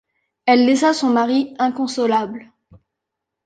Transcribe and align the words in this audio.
Elle 0.47 0.65
laissa 0.65 0.95
son 0.95 1.11
mari 1.11 1.53
inconsolable. 1.59 2.51